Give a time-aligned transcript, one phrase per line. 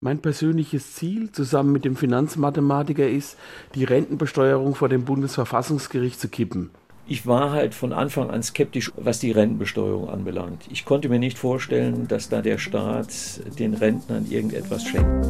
[0.00, 3.36] Mein persönliches Ziel zusammen mit dem Finanzmathematiker ist,
[3.74, 6.70] die Rentenbesteuerung vor dem Bundesverfassungsgericht zu kippen.
[7.08, 10.62] Ich war halt von Anfang an skeptisch, was die Rentenbesteuerung anbelangt.
[10.70, 13.08] Ich konnte mir nicht vorstellen, dass da der Staat
[13.58, 15.26] den Rentnern irgendetwas schenkt.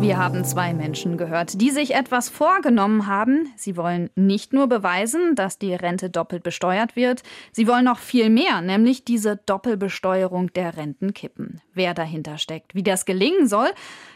[0.00, 3.52] Wir haben zwei Menschen gehört, die sich etwas vorgenommen haben.
[3.56, 8.30] Sie wollen nicht nur beweisen, dass die Rente doppelt besteuert wird, sie wollen noch viel
[8.30, 11.60] mehr, nämlich diese Doppelbesteuerung der Renten kippen.
[11.74, 13.68] Wer dahinter steckt, wie das gelingen soll,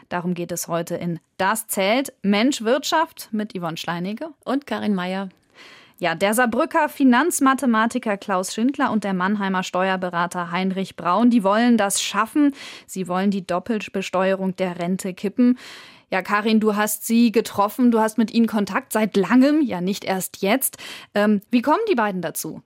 [0.07, 5.29] darum geht es heute in Das zählt Mensch Wirtschaft mit Yvonne Schleinige und Karin Meyer.
[6.03, 12.01] Ja, der Saarbrücker Finanzmathematiker Klaus Schindler und der Mannheimer Steuerberater Heinrich Braun, die wollen das
[12.01, 12.53] schaffen.
[12.85, 15.57] Sie wollen die Doppelbesteuerung der Rente kippen.
[16.13, 20.03] Ja, Karin, du hast sie getroffen, du hast mit ihnen Kontakt seit langem, ja nicht
[20.03, 20.77] erst jetzt.
[21.15, 22.61] Ähm, wie kommen die beiden dazu?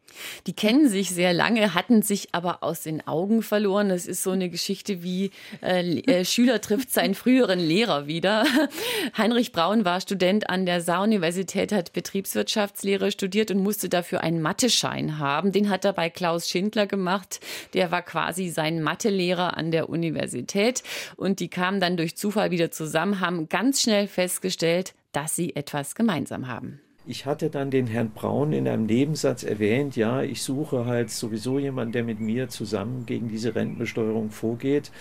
[0.47, 3.87] Die kennen sich sehr lange, hatten sich aber aus den Augen verloren.
[3.87, 5.31] Das ist so eine Geschichte wie
[5.61, 8.43] äh, äh, Schüler trifft seinen früheren Lehrer wieder.
[9.17, 15.19] Heinrich Braun war Student an der Saar-Universität, hat Betriebswirtschaftslehre studiert und musste dafür einen Matheschein
[15.19, 15.53] haben.
[15.53, 17.39] Den hat er bei Klaus Schindler gemacht.
[17.73, 20.83] Der war quasi sein Mathelehrer an der Universität.
[21.15, 25.55] Und die kamen dann durch Zufall wieder zusammen, haben haben ganz schnell festgestellt, dass sie
[25.55, 26.79] etwas gemeinsam haben.
[27.05, 31.57] Ich hatte dann den Herrn Braun in einem Nebensatz erwähnt, ja, ich suche halt sowieso
[31.57, 34.91] jemanden, der mit mir zusammen gegen diese Rentenbesteuerung vorgeht.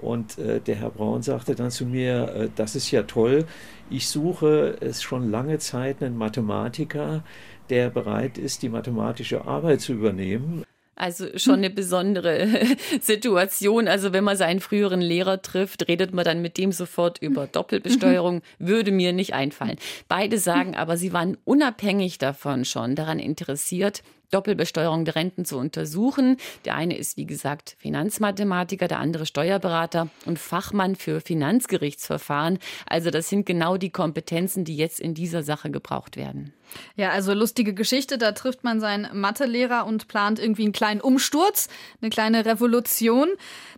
[0.00, 3.46] Und äh, der Herr Braun sagte dann zu mir, äh, das ist ja toll,
[3.88, 7.22] ich suche es schon lange Zeit einen Mathematiker,
[7.70, 10.64] der bereit ist, die mathematische Arbeit zu übernehmen.
[10.94, 12.48] Also schon eine besondere
[13.00, 13.88] Situation.
[13.88, 18.42] Also wenn man seinen früheren Lehrer trifft, redet man dann mit dem sofort über Doppelbesteuerung.
[18.58, 19.78] Würde mir nicht einfallen.
[20.08, 26.38] Beide sagen aber, sie waren unabhängig davon schon daran interessiert, Doppelbesteuerung der Renten zu untersuchen.
[26.64, 32.58] Der eine ist, wie gesagt, Finanzmathematiker, der andere Steuerberater und Fachmann für Finanzgerichtsverfahren.
[32.86, 36.52] Also das sind genau die Kompetenzen, die jetzt in dieser Sache gebraucht werden.
[36.96, 38.18] Ja, also lustige Geschichte.
[38.18, 41.68] Da trifft man seinen Mathelehrer und plant irgendwie einen kleinen Umsturz,
[42.00, 43.28] eine kleine Revolution.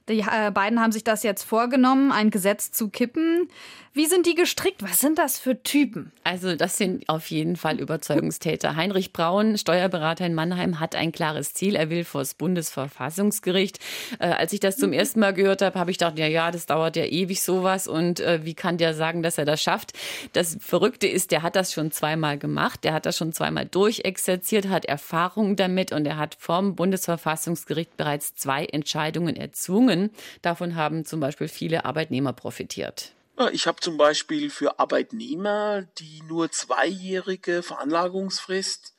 [0.09, 3.49] Die äh, beiden haben sich das jetzt vorgenommen, ein Gesetz zu kippen.
[3.97, 4.83] Wie sind die gestrickt?
[4.83, 6.11] Was sind das für Typen?
[6.25, 8.75] Also das sind auf jeden Fall Überzeugungstäter.
[8.75, 11.77] Heinrich Braun, Steuerberater in Mannheim, hat ein klares Ziel.
[11.77, 13.79] Er will vor das Bundesverfassungsgericht.
[14.19, 16.67] Äh, als ich das zum ersten Mal gehört habe, habe ich gedacht, ja, ja, das
[16.67, 17.87] dauert ja ewig sowas.
[17.87, 19.93] Und äh, wie kann der sagen, dass er das schafft?
[20.33, 22.84] Das Verrückte ist, der hat das schon zweimal gemacht.
[22.85, 28.35] Der hat das schon zweimal durchexerziert, hat Erfahrung damit und er hat vom Bundesverfassungsgericht bereits
[28.35, 30.11] zwei Entscheidungen erzwungen.
[30.43, 33.13] Davon haben zum Beispiel viele Arbeitnehmer profitiert.
[33.53, 38.95] Ich habe zum Beispiel für Arbeitnehmer die nur zweijährige Veranlagungsfrist,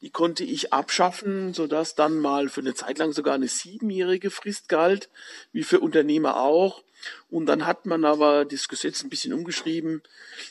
[0.00, 4.68] die konnte ich abschaffen, sodass dann mal für eine Zeit lang sogar eine siebenjährige Frist
[4.68, 5.10] galt,
[5.52, 6.82] wie für Unternehmer auch.
[7.30, 10.02] Und dann hat man aber das Gesetz ein bisschen umgeschrieben.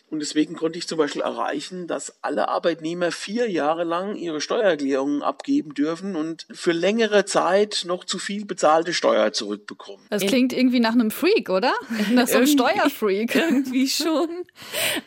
[0.10, 5.22] Und deswegen konnte ich zum Beispiel erreichen, dass alle Arbeitnehmer vier Jahre lang ihre Steuererklärungen
[5.22, 10.06] abgeben dürfen und für längere Zeit noch zu viel bezahlte Steuer zurückbekommen.
[10.10, 11.74] Das klingt irgendwie nach einem Freak, oder?
[12.12, 13.36] Nach so einem Steuerfreak.
[13.36, 14.30] Irgendwie schon.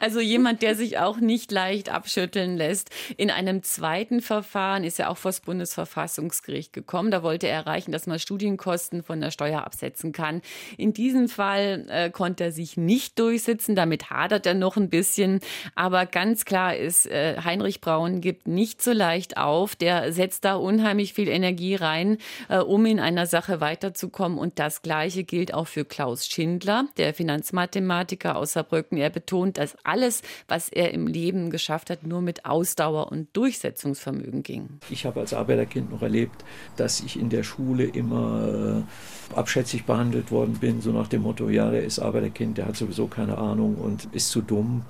[0.01, 2.91] Also jemand, der sich auch nicht leicht abschütteln lässt.
[3.17, 7.11] In einem zweiten Verfahren ist er auch vor das Bundesverfassungsgericht gekommen.
[7.11, 10.43] Da wollte er erreichen, dass man Studienkosten von der Steuer absetzen kann.
[10.77, 13.77] In diesem Fall äh, konnte er sich nicht durchsetzen.
[13.77, 15.41] Damit hadert er noch ein bisschen.
[15.75, 19.77] Aber ganz klar ist, äh, Heinrich Braun gibt nicht so leicht auf.
[19.77, 22.17] Der setzt da unheimlich viel Energie rein,
[22.49, 24.39] äh, um in einer Sache weiterzukommen.
[24.39, 28.97] Und das Gleiche gilt auch für Klaus Schindler, der Finanzmathematiker aus Saarbrücken.
[28.97, 34.43] Er betont, dass alles, was er im Leben geschafft hat, nur mit Ausdauer und Durchsetzungsvermögen
[34.43, 34.81] ging.
[34.89, 36.45] Ich habe als Arbeiterkind noch erlebt,
[36.77, 41.49] dass ich in der Schule immer äh, abschätzig behandelt worden bin, so nach dem Motto,
[41.49, 44.83] ja, der ist Arbeiterkind, der hat sowieso keine Ahnung und ist zu dumm.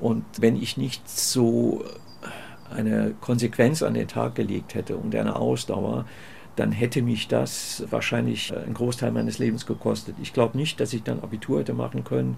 [0.00, 1.84] Und wenn ich nicht so
[2.70, 6.04] eine Konsequenz an den Tag gelegt hätte und eine Ausdauer,
[6.58, 10.16] dann hätte mich das wahrscheinlich einen Großteil meines Lebens gekostet.
[10.20, 12.36] Ich glaube nicht, dass ich dann Abitur hätte machen können,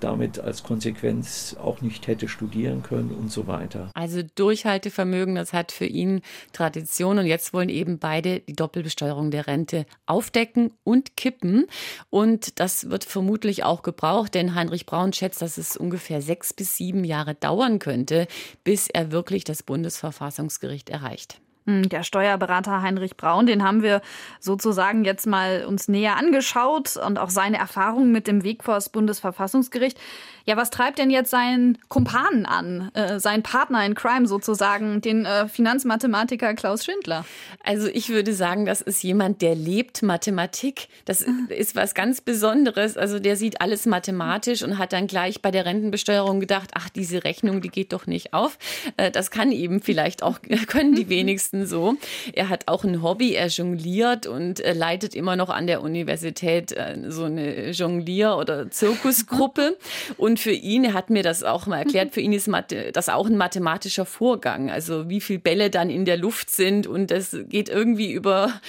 [0.00, 3.90] damit als Konsequenz auch nicht hätte studieren können und so weiter.
[3.94, 6.20] Also Durchhaltevermögen, das hat für ihn
[6.52, 11.66] Tradition und jetzt wollen eben beide die Doppelbesteuerung der Rente aufdecken und kippen
[12.10, 16.76] und das wird vermutlich auch gebraucht, denn Heinrich Braun schätzt, dass es ungefähr sechs bis
[16.76, 18.26] sieben Jahre dauern könnte,
[18.64, 21.40] bis er wirklich das Bundesverfassungsgericht erreicht.
[21.66, 24.02] Hm, der Steuerberater Heinrich Braun, den haben wir
[24.40, 28.88] sozusagen jetzt mal uns näher angeschaut und auch seine Erfahrungen mit dem Weg vor das
[28.88, 29.96] Bundesverfassungsgericht.
[30.44, 35.24] Ja, was treibt denn jetzt seinen Kumpanen an, äh, seinen Partner in Crime sozusagen, den
[35.24, 37.24] äh, Finanzmathematiker Klaus Schindler?
[37.62, 40.88] Also ich würde sagen, das ist jemand, der lebt Mathematik.
[41.04, 41.30] Das ah.
[41.48, 42.96] ist was ganz Besonderes.
[42.96, 47.22] Also der sieht alles mathematisch und hat dann gleich bei der Rentenbesteuerung gedacht, ach, diese
[47.22, 48.58] Rechnung, die geht doch nicht auf.
[48.96, 51.96] Äh, das kann eben vielleicht auch, können die wenigsten so.
[52.32, 56.72] Er hat auch ein Hobby, er jongliert und äh, leitet immer noch an der Universität
[56.72, 59.76] äh, so eine Jonglier- oder Zirkusgruppe.
[60.16, 62.50] Und für ihn, er hat mir das auch mal erklärt, für ihn ist
[62.92, 64.70] das auch ein mathematischer Vorgang.
[64.70, 68.60] Also wie viele Bälle dann in der Luft sind und das geht irgendwie über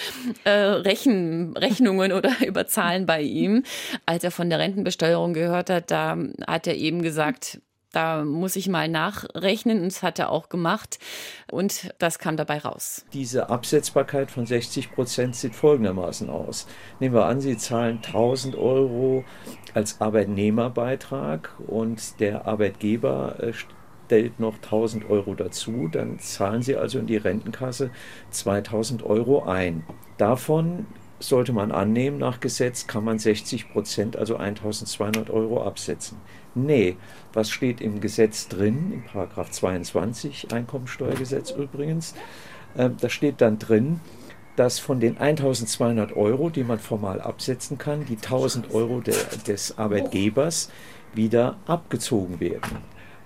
[0.44, 3.64] äh, Rechen, Rechnungen oder über Zahlen bei ihm.
[4.06, 7.60] Als er von der Rentenbesteuerung gehört hat, da hat er eben gesagt,
[7.94, 11.00] da muss ich mal nachrechnen und das hat er auch gemacht
[11.50, 13.06] und das kam dabei raus.
[13.14, 16.68] Diese Absetzbarkeit von 60 Prozent sieht folgendermaßen aus.
[17.00, 19.24] Nehmen wir an, Sie zahlen 1000 Euro
[19.74, 27.00] als Arbeitnehmerbeitrag und der Arbeitgeber äh, stellt noch 1000 Euro dazu, dann zahlen Sie also
[27.00, 27.92] in die Rentenkasse
[28.32, 29.84] 2000 Euro ein.
[30.18, 30.88] Davon
[31.20, 36.18] sollte man annehmen, nach Gesetz kann man 60 Prozent, also 1200 Euro absetzen.
[36.56, 36.98] Nee,
[37.34, 42.14] was steht im Gesetz drin, im Paragraph 22 Einkommensteuergesetz übrigens,
[42.76, 44.00] äh, da steht dann drin,
[44.56, 49.16] dass von den 1200 Euro, die man formal absetzen kann, die 1000 Euro de,
[49.48, 50.70] des Arbeitgebers
[51.16, 52.78] wieder abgezogen werden.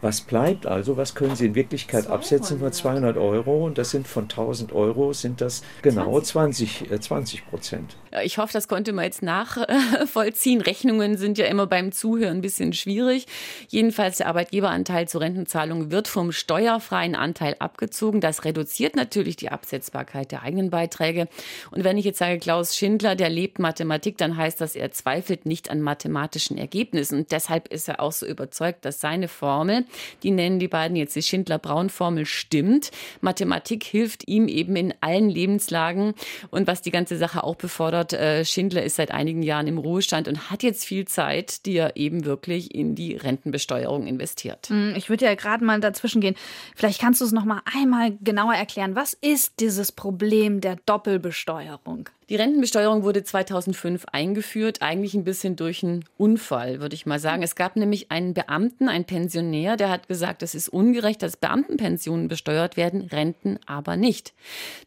[0.02, 0.96] Was bleibt also?
[0.96, 2.14] Was können Sie in Wirklichkeit 200.
[2.14, 3.66] absetzen von 200 Euro?
[3.66, 7.98] Und das sind von 1000 Euro sind das genau 20, 20 äh, Prozent.
[8.24, 10.62] Ich hoffe, das konnte man jetzt nachvollziehen.
[10.62, 13.26] Rechnungen sind ja immer beim Zuhören ein bisschen schwierig.
[13.70, 18.22] Jedenfalls der Arbeitgeberanteil zur Rentenzahlung wird vom steuerfreien Anteil abgezogen.
[18.22, 21.28] Das reduziert natürlich die Absetzbarkeit der eigenen Beiträge.
[21.72, 25.46] Und wenn ich jetzt sage, Klaus Schindler, der lebt Mathematik, dann heißt das, er zweifelt
[25.46, 27.20] nicht an mathematischen Ergebnissen.
[27.20, 29.86] Und deshalb ist er auch so überzeugt, dass seine Formel
[30.24, 32.92] die nennen die beiden jetzt die Schindler-Braun-Formel, stimmt.
[33.22, 36.13] Mathematik hilft ihm eben in allen Lebenslagen.
[36.50, 40.28] Und was die ganze Sache auch befordert, äh, Schindler ist seit einigen Jahren im Ruhestand
[40.28, 44.69] und hat jetzt viel Zeit, die er eben wirklich in die Rentenbesteuerung investiert.
[44.69, 46.36] Hm, ich würde ja gerade mal dazwischen gehen.
[46.75, 48.95] Vielleicht kannst du es noch mal einmal genauer erklären.
[48.95, 52.10] Was ist dieses Problem der Doppelbesteuerung?
[52.29, 57.41] Die Rentenbesteuerung wurde 2005 eingeführt, eigentlich ein bisschen durch einen Unfall, würde ich mal sagen.
[57.41, 62.27] Es gab nämlich einen Beamten, einen Pensionär, der hat gesagt, es ist ungerecht, dass Beamtenpensionen
[62.27, 64.33] besteuert werden, Renten aber nicht.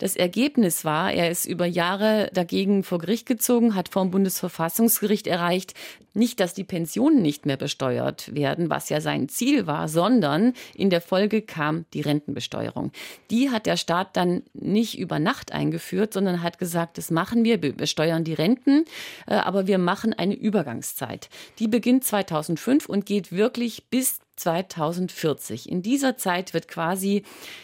[0.01, 5.27] Das Ergebnis war, er ist über Jahre dagegen vor Gericht gezogen, hat vor dem Bundesverfassungsgericht
[5.27, 5.73] erreicht,
[6.13, 10.91] nicht, dass die Pensionen nicht mehr besteuert werden, was ja sein Ziel war, sondern in
[10.91, 12.91] der Folge kam die Rentenbesteuerung.
[13.31, 17.45] Die hat der Staat dann nicht über Nacht eingeführt, sondern hat gesagt, das macht machen
[17.45, 17.63] wir.
[17.63, 18.85] Wir besteuern die Renten,
[19.29, 21.29] äh, aber wir machen eine Übergangszeit.
[21.61, 25.69] Die beginnt 2005 und geht wirklich bis 2040.
[25.69, 27.23] In dieser Zeit wird quasi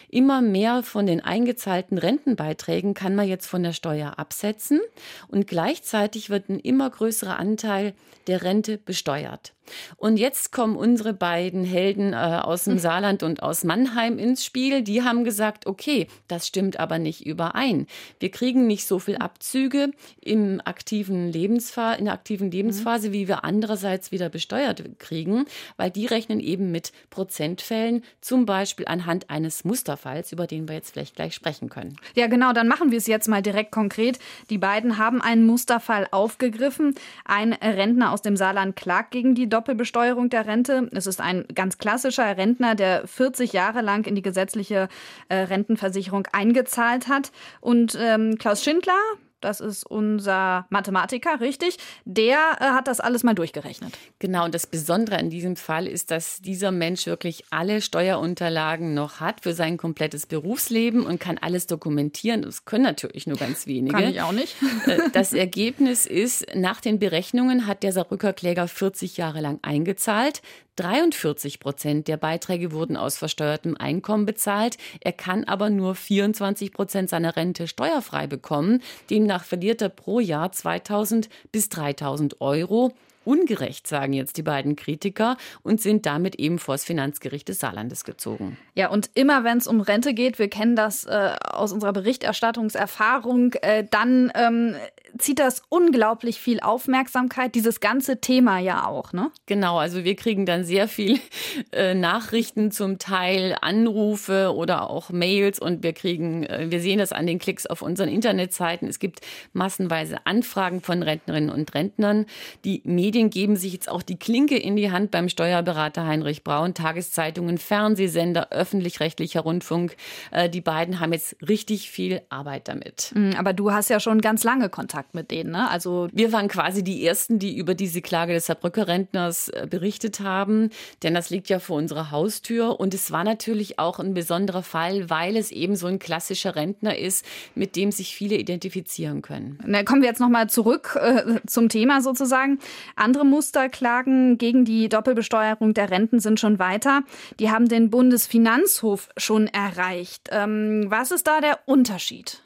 [0.09, 4.79] immer mehr von den eingezahlten Rentenbeiträgen kann man jetzt von der Steuer absetzen
[5.27, 7.93] und gleichzeitig wird ein immer größerer Anteil
[8.27, 9.53] der Rente besteuert.
[9.97, 14.81] Und jetzt kommen unsere beiden Helden äh, aus dem Saarland und aus Mannheim ins Spiel.
[14.81, 17.87] Die haben gesagt, okay, das stimmt aber nicht überein.
[18.19, 19.91] Wir kriegen nicht so viel Abzüge
[20.21, 25.45] im aktiven Lebensphase, in der aktiven Lebensphase, wie wir andererseits wieder besteuert kriegen,
[25.77, 30.91] weil die rechnen eben mit Prozentfällen, zum Beispiel anhand eines Musterfalls, über den wir jetzt
[30.91, 31.95] vielleicht gleich sprechen können.
[32.15, 34.19] Ja, genau, dann machen wir es jetzt mal direkt konkret.
[34.49, 36.95] Die beiden haben einen Musterfall aufgegriffen.
[37.25, 40.87] Ein Rentner aus dem Saarland klagt gegen die Doppelbesteuerung der Rente.
[40.93, 44.87] Es ist ein ganz klassischer Rentner, der 40 Jahre lang in die gesetzliche
[45.29, 47.31] äh, Rentenversicherung eingezahlt hat.
[47.59, 48.93] Und ähm, Klaus Schindler,
[49.41, 53.97] das ist unser Mathematiker, richtig, der äh, hat das alles mal durchgerechnet.
[54.19, 59.19] Genau, und das Besondere an diesem Fall ist, dass dieser Mensch wirklich alle Steuerunterlagen noch
[59.19, 62.41] hat für sein komplettes Berufsleben und kann alles dokumentieren.
[62.41, 63.95] Das können natürlich nur ganz wenige.
[63.95, 64.55] Kann ich auch nicht.
[64.85, 70.41] Äh, das Ergebnis ist, nach den Berechnungen hat der Saarbrücker Kläger 40 Jahre lang eingezahlt.
[70.77, 74.77] 43 Prozent der Beiträge wurden aus versteuertem Einkommen bezahlt.
[75.01, 78.81] Er kann aber nur 24 Prozent seiner Rente steuerfrei bekommen.
[79.09, 82.93] Demnach verliert er pro Jahr 2000 bis 3000 Euro.
[83.25, 88.05] Ungerecht, sagen jetzt die beiden Kritiker und sind damit eben vor das Finanzgericht des Saarlandes
[88.05, 88.57] gezogen.
[88.73, 93.51] Ja, und immer wenn es um Rente geht, wir kennen das äh, aus unserer Berichterstattungserfahrung,
[93.55, 94.75] äh, dann ähm,
[95.19, 99.31] zieht das unglaublich viel Aufmerksamkeit, dieses ganze Thema ja auch, ne?
[99.45, 101.19] Genau, also wir kriegen dann sehr viel
[101.71, 107.11] äh, Nachrichten, zum Teil Anrufe oder auch Mails und wir kriegen, äh, wir sehen das
[107.11, 108.87] an den Klicks auf unseren Internetseiten.
[108.87, 109.21] Es gibt
[109.53, 112.25] massenweise Anfragen von Rentnerinnen und Rentnern.
[112.65, 116.73] Die Medien geben sich jetzt auch die Klinke in die Hand beim Steuerberater Heinrich Braun,
[116.73, 119.95] Tageszeitungen, Fernsehsender, öffentlich-rechtlicher Rundfunk.
[120.31, 123.11] Äh, die beiden haben jetzt richtig viel Arbeit damit.
[123.15, 125.69] Mhm, aber du hast ja schon ganz lange Kontakt mit denen, ne?
[125.69, 130.19] Also wir waren quasi die ersten, die über diese Klage des Saarbrücker Rentners äh, berichtet
[130.19, 130.69] haben,
[131.03, 135.09] denn das liegt ja vor unserer Haustür und es war natürlich auch ein besonderer Fall,
[135.09, 139.59] weil es eben so ein klassischer Rentner ist, mit dem sich viele identifizieren können.
[139.65, 142.59] Na, kommen wir jetzt noch mal zurück äh, zum Thema sozusagen.
[142.95, 147.03] Andere Musterklagen gegen die Doppelbesteuerung der Renten sind schon weiter.
[147.39, 150.29] Die haben den Bundesfinanzhof schon erreicht.
[150.31, 152.41] Ähm, was ist da der Unterschied?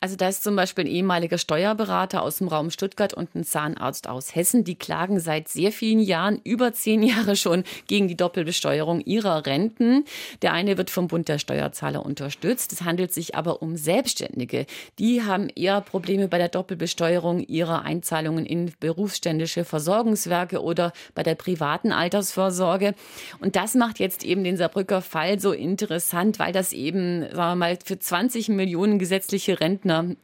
[0.00, 4.08] Also da ist zum Beispiel ein ehemaliger Steuerberater aus dem Raum Stuttgart und ein Zahnarzt
[4.08, 4.64] aus Hessen.
[4.64, 10.04] Die klagen seit sehr vielen Jahren, über zehn Jahre schon, gegen die Doppelbesteuerung ihrer Renten.
[10.42, 12.72] Der eine wird vom Bund der Steuerzahler unterstützt.
[12.72, 14.66] Es handelt sich aber um Selbstständige.
[14.98, 21.34] Die haben eher Probleme bei der Doppelbesteuerung ihrer Einzahlungen in berufsständische Versorgungswerke oder bei der
[21.34, 22.94] privaten Altersvorsorge.
[23.40, 27.56] Und das macht jetzt eben den Saarbrücker Fall so interessant, weil das eben, sagen wir
[27.56, 30.16] mal, für 20 Millionen gesetzliche Rentner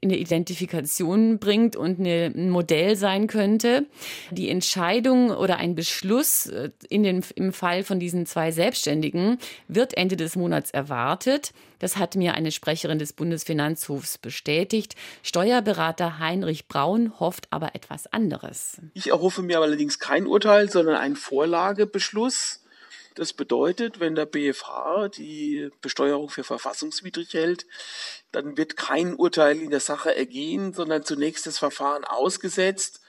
[0.00, 3.86] in eine Identifikation bringt und ein Modell sein könnte.
[4.30, 9.96] Die Entscheidung oder ein Beschluss äh, in den, im Fall von diesen zwei Selbstständigen wird
[9.96, 11.52] Ende des Monats erwartet.
[11.78, 14.96] Das hat mir eine Sprecherin des Bundesfinanzhofs bestätigt.
[15.22, 18.80] Steuerberater Heinrich Braun hofft aber etwas anderes.
[18.94, 22.60] Ich erhoffe mir allerdings kein Urteil, sondern einen Vorlagebeschluss
[23.18, 27.66] das bedeutet, wenn der BFH die Besteuerung für verfassungswidrig hält,
[28.30, 33.00] dann wird kein Urteil in der Sache ergehen, sondern zunächst das Verfahren ausgesetzt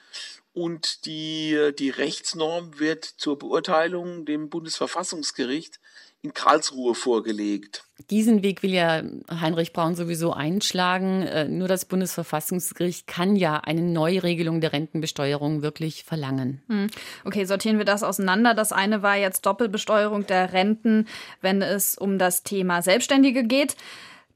[0.52, 5.78] und die, die Rechtsnorm wird zur Beurteilung dem Bundesverfassungsgericht
[6.22, 7.84] in Karlsruhe vorgelegt.
[8.10, 11.22] Diesen Weg will ja Heinrich Braun sowieso einschlagen.
[11.22, 16.62] Äh, nur das Bundesverfassungsgericht kann ja eine Neuregelung der Rentenbesteuerung wirklich verlangen.
[16.68, 16.88] Hm.
[17.24, 18.54] Okay, sortieren wir das auseinander.
[18.54, 21.06] Das eine war jetzt Doppelbesteuerung der Renten,
[21.40, 23.76] wenn es um das Thema Selbstständige geht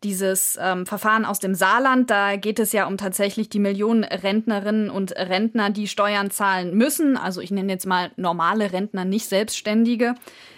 [0.05, 2.11] dieses ähm, Verfahren aus dem Saarland.
[2.11, 7.17] Da geht es ja um tatsächlich die Millionen Rentnerinnen und Rentner, die Steuern zahlen müssen.
[7.17, 10.15] Also ich nenne jetzt mal normale Rentner, nicht Selbstständige.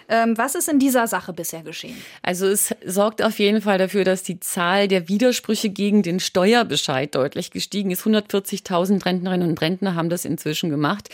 [0.09, 1.97] Ähm, was ist in dieser Sache bisher geschehen?
[2.23, 7.15] Also es sorgt auf jeden Fall dafür, dass die Zahl der Widersprüche gegen den Steuerbescheid
[7.15, 8.03] deutlich gestiegen ist.
[8.03, 11.09] 140.000 Rentnerinnen und Rentner haben das inzwischen gemacht.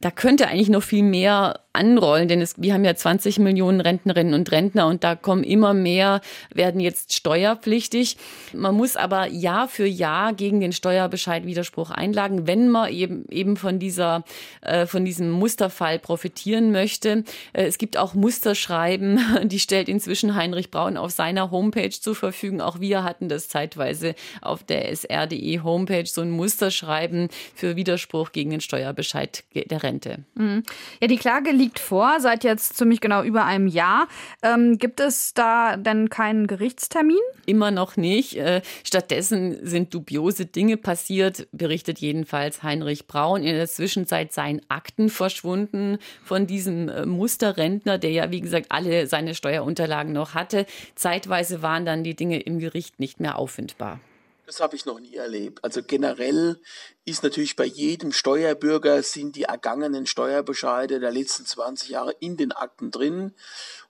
[0.00, 4.34] Da könnte eigentlich noch viel mehr anrollen, denn es, wir haben ja 20 Millionen Rentnerinnen
[4.34, 6.20] und Rentner und da kommen immer mehr,
[6.52, 8.18] werden jetzt steuerpflichtig.
[8.52, 13.56] Man muss aber Jahr für Jahr gegen den Steuerbescheid Widerspruch einlagen, wenn man eben, eben
[13.56, 14.24] von dieser,
[14.60, 17.24] äh, von diesem Musterfall profitieren möchte.
[17.52, 22.62] Äh, es gibt auch Musterschreiben, die stellt inzwischen Heinrich Braun auf seiner Homepage zur Verfügung.
[22.62, 28.48] Auch wir hatten das zeitweise auf der sr.de Homepage, so ein Musterschreiben für Widerspruch gegen
[28.48, 30.24] den Steuerbescheid der Rente.
[30.34, 30.62] Mhm.
[31.00, 34.08] Ja, die Klage liegt vor, seit jetzt ziemlich genau über einem Jahr.
[34.42, 37.18] Ähm, gibt es da denn keinen Gerichtstermin?
[37.44, 38.36] Immer noch nicht.
[38.36, 43.42] Äh, stattdessen sind dubiose Dinge passiert, berichtet jedenfalls Heinrich Braun.
[43.42, 49.06] In der Zwischenzeit seien Akten verschwunden von diesem äh, Musterrentner, der ja, wie gesagt, alle
[49.06, 50.66] seine Steuerunterlagen noch hatte.
[50.94, 54.00] Zeitweise waren dann die Dinge im Gericht nicht mehr auffindbar.
[54.46, 55.64] Das habe ich noch nie erlebt.
[55.64, 56.60] Also generell
[57.04, 62.52] ist natürlich bei jedem Steuerbürger sind die ergangenen Steuerbescheide der letzten 20 Jahre in den
[62.52, 63.34] Akten drin.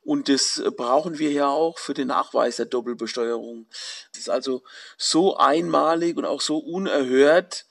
[0.04, 3.66] Und das brauchen wir ja auch für den Nachweis der Doppelbesteuerung.
[4.12, 4.62] Das ist also
[4.96, 7.66] so einmalig und auch so unerhört.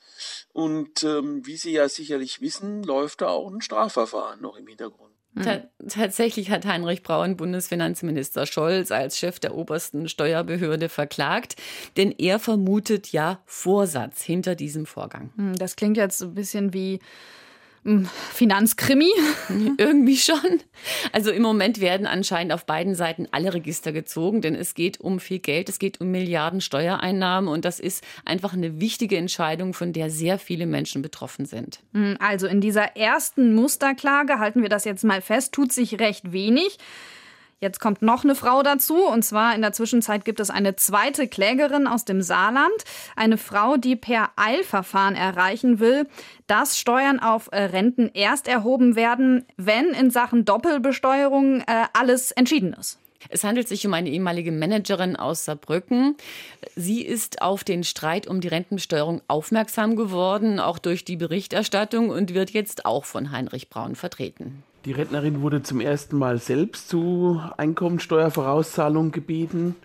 [0.52, 5.11] Und ähm, wie Sie ja sicherlich wissen, läuft da auch ein Strafverfahren noch im Hintergrund.
[5.42, 11.56] Ta tatsächlich hat Heinrich Braun Bundesfinanzminister Scholz als Chef der obersten Steuerbehörde verklagt,
[11.96, 15.32] denn er vermutet ja Vorsatz hinter diesem Vorgang.
[15.38, 17.00] Hm, das klingt jetzt ein bisschen wie
[17.84, 19.10] Finanzkrimi?
[19.78, 20.62] Irgendwie schon.
[21.12, 25.20] Also im Moment werden anscheinend auf beiden Seiten alle Register gezogen, denn es geht um
[25.20, 29.94] viel Geld, es geht um Milliarden Steuereinnahmen und das ist einfach eine wichtige Entscheidung, von
[29.94, 31.80] der sehr viele Menschen betroffen sind.
[31.94, 36.32] Hm, also in dieser ersten Musterklage, halten wir das jetzt mal fest, tut sich recht
[36.32, 36.78] wenig.
[37.62, 39.06] Jetzt kommt noch eine Frau dazu.
[39.06, 42.74] Und zwar in der Zwischenzeit gibt es eine zweite Klägerin aus dem Saarland.
[43.16, 46.08] Eine Frau, die per Eilverfahren erreichen will,
[46.48, 52.74] dass Steuern auf äh, Renten erst erhoben werden, wenn in Sachen Doppelbesteuerung äh, alles entschieden
[52.74, 52.98] ist.
[53.30, 56.16] Es handelt sich um eine ehemalige Managerin aus Saarbrücken.
[56.76, 62.34] Sie ist auf den Streit um die Rentenbesteuerung aufmerksam geworden, auch durch die Berichterstattung und
[62.34, 64.64] wird jetzt auch von Heinrich Braun vertreten.
[64.86, 69.76] Die Rentnerin wurde zum ersten Mal selbst zu Einkommensteuervorauszahlung gebeten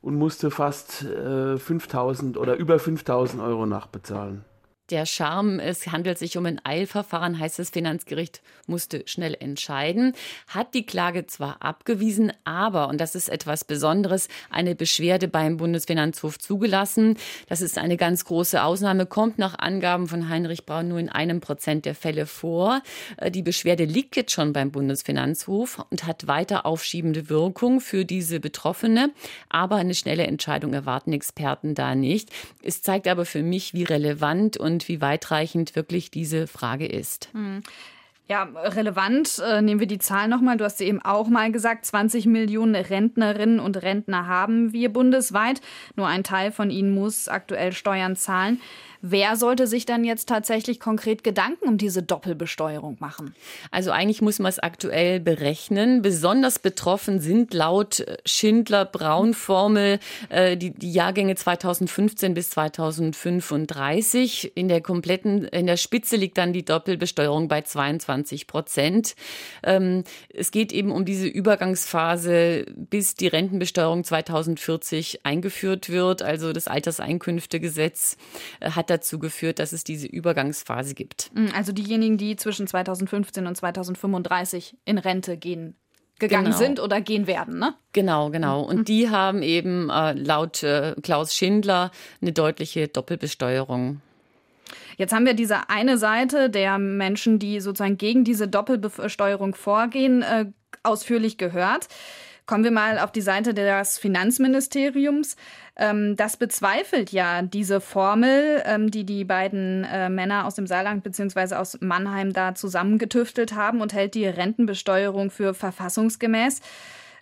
[0.00, 4.44] und musste fast äh, 5000 oder über 5000 Euro nachbezahlen
[4.90, 10.14] der Charme, es handelt sich um ein Eilverfahren, heißt das Finanzgericht musste schnell entscheiden,
[10.48, 16.38] hat die Klage zwar abgewiesen, aber, und das ist etwas Besonderes, eine Beschwerde beim Bundesfinanzhof
[16.38, 17.16] zugelassen.
[17.48, 21.40] Das ist eine ganz große Ausnahme, kommt nach Angaben von Heinrich Braun nur in einem
[21.40, 22.82] Prozent der Fälle vor.
[23.16, 28.40] Äh, die Beschwerde liegt jetzt schon beim Bundesfinanzhof und hat weiter aufschiebende Wirkung für diese
[28.40, 29.12] Betroffene,
[29.48, 32.30] aber eine schnelle Entscheidung erwarten Experten da nicht.
[32.62, 37.30] Es zeigt aber für mich, wie relevant und und wie weitreichend wirklich diese Frage ist.
[37.32, 37.62] Hm.
[38.28, 39.38] Ja, relevant.
[39.38, 40.56] Äh, nehmen wir die Zahl nochmal.
[40.56, 41.86] Du hast sie eben auch mal gesagt.
[41.86, 45.62] 20 Millionen Rentnerinnen und Rentner haben wir bundesweit.
[45.94, 48.60] Nur ein Teil von ihnen muss aktuell Steuern zahlen.
[49.08, 53.36] Wer sollte sich dann jetzt tatsächlich konkret Gedanken um diese Doppelbesteuerung machen?
[53.70, 56.02] Also eigentlich muss man es aktuell berechnen.
[56.02, 64.56] Besonders betroffen sind laut Schindler-Braun-Formel äh, die, die Jahrgänge 2015 bis 2035.
[64.56, 69.14] In der kompletten, in der Spitze liegt dann die Doppelbesteuerung bei 22 Prozent.
[69.62, 70.02] Ähm,
[70.34, 76.22] es geht eben um diese Übergangsphase, bis die Rentenbesteuerung 2040 eingeführt wird.
[76.22, 78.16] Also das Alterseinkünftegesetz
[78.58, 81.30] äh, hat dazu geführt, dass es diese Übergangsphase gibt.
[81.34, 85.76] Mm, also diejenigen, die zwischen 2015 und 2035 in Rente gehen
[86.18, 86.56] gegangen genau.
[86.56, 87.74] sind oder gehen werden, ne?
[87.92, 88.62] Genau, genau.
[88.62, 88.84] Und mhm.
[88.84, 91.90] die haben eben äh, laut äh, Klaus Schindler
[92.22, 94.00] eine deutliche Doppelbesteuerung.
[94.96, 100.46] Jetzt haben wir diese eine Seite der Menschen, die sozusagen gegen diese Doppelbesteuerung vorgehen, äh,
[100.82, 101.88] ausführlich gehört.
[102.46, 105.36] Kommen wir mal auf die Seite des Finanzministeriums.
[105.76, 111.02] Ähm, das bezweifelt ja diese Formel, ähm, die die beiden äh, Männer aus dem Saarland
[111.02, 111.56] bzw.
[111.56, 116.60] aus Mannheim da zusammengetüftelt haben und hält die Rentenbesteuerung für verfassungsgemäß.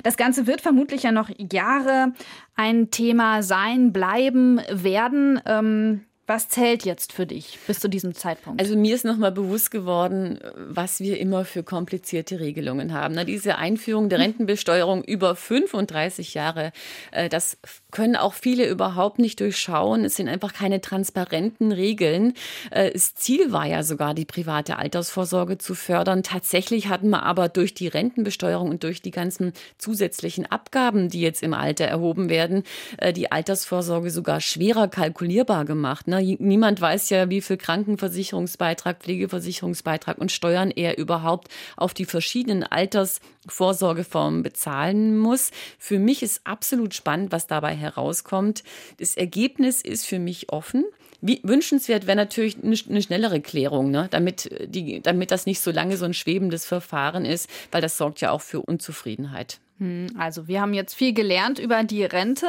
[0.02, 2.12] Das Ganze wird vermutlich ja noch Jahre
[2.54, 5.40] ein Thema sein, bleiben, werden.
[5.46, 8.60] Ähm, was zählt jetzt für dich bis zu diesem Zeitpunkt?
[8.60, 13.14] Also mir ist nochmal bewusst geworden, was wir immer für komplizierte Regelungen haben.
[13.14, 16.72] Na, diese Einführung der Rentenbesteuerung über 35 Jahre,
[17.10, 17.58] äh, das
[17.90, 20.04] können auch viele überhaupt nicht durchschauen.
[20.04, 22.32] Es sind einfach keine transparenten Regeln.
[22.70, 26.22] Äh, das Ziel war ja sogar, die private Altersvorsorge zu fördern.
[26.22, 31.42] Tatsächlich hatten wir aber durch die Rentenbesteuerung und durch die ganzen zusätzlichen Abgaben, die jetzt
[31.42, 32.62] im Alter erhoben werden,
[32.96, 36.08] äh, die Altersvorsorge sogar schwerer kalkulierbar gemacht.
[36.20, 36.36] Ne?
[36.38, 44.42] Niemand weiß ja, wie viel Krankenversicherungsbeitrag, Pflegeversicherungsbeitrag und Steuern er überhaupt auf die verschiedenen Altersvorsorgeformen
[44.42, 45.50] bezahlen muss.
[45.78, 48.64] Für mich ist absolut spannend, was dabei herauskommt.
[48.98, 50.84] Das Ergebnis ist für mich offen.
[51.20, 54.08] Wie wünschenswert wäre natürlich eine, schnellere Klärung, ne?
[54.10, 58.20] damit, die, damit das nicht so lange so ein schwebendes Verfahren ist, weil das sorgt
[58.20, 59.58] ja auch für Unzufriedenheit.
[59.78, 62.46] Hm, also wir haben jetzt viel gelernt über die Rente,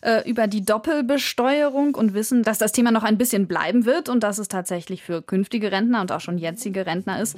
[0.00, 4.22] äh, über die Doppelbesteuerung und wissen, dass das Thema noch ein bisschen bleiben wird und
[4.22, 7.36] dass es tatsächlich für künftige Rentner und auch schon jetzige Rentner ist,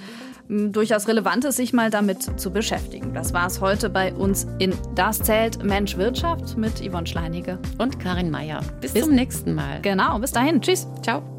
[0.49, 3.15] hm, durchaus relevant ist, sich mal damit zu beschäftigen.
[3.15, 7.99] Das war es heute bei uns in Das zählt Mensch Wirtschaft mit Yvonne Schleinige und
[7.99, 8.61] Karin Meyer.
[8.81, 9.81] Bis, bis zum nächsten Mal.
[9.83, 10.61] Genau, bis dahin.
[10.61, 10.87] Tschüss.
[11.03, 11.36] Ciao.